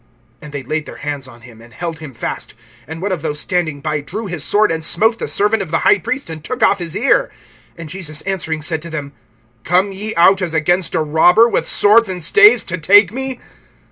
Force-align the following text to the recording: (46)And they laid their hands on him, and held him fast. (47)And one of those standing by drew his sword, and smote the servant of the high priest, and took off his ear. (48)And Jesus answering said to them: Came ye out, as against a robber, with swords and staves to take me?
(46)And 0.41 0.51
they 0.51 0.63
laid 0.63 0.87
their 0.87 0.95
hands 0.95 1.27
on 1.27 1.41
him, 1.41 1.61
and 1.61 1.75
held 1.75 1.99
him 1.99 2.15
fast. 2.15 2.55
(47)And 2.89 3.01
one 3.01 3.11
of 3.11 3.21
those 3.21 3.39
standing 3.39 3.81
by 3.81 4.01
drew 4.01 4.25
his 4.25 4.43
sword, 4.43 4.71
and 4.71 4.83
smote 4.83 5.19
the 5.19 5.27
servant 5.27 5.61
of 5.61 5.69
the 5.69 5.77
high 5.85 5.99
priest, 5.99 6.27
and 6.27 6.43
took 6.43 6.63
off 6.63 6.79
his 6.79 6.95
ear. 6.95 7.29
(48)And 7.77 7.85
Jesus 7.85 8.21
answering 8.21 8.63
said 8.63 8.81
to 8.81 8.89
them: 8.89 9.13
Came 9.63 9.91
ye 9.91 10.15
out, 10.15 10.41
as 10.41 10.55
against 10.55 10.95
a 10.95 11.01
robber, 11.03 11.47
with 11.47 11.67
swords 11.67 12.09
and 12.09 12.23
staves 12.23 12.63
to 12.63 12.79
take 12.79 13.11
me? 13.13 13.39